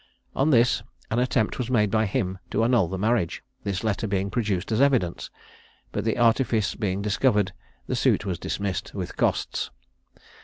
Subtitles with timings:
[0.35, 0.81] On this,
[1.11, 4.81] an attempt was made by him to annul the marriage, this letter being produced as
[4.81, 5.29] evidence;
[5.91, 7.53] but the artifice being discovered,
[7.85, 9.69] the suit was dismissed, with costs.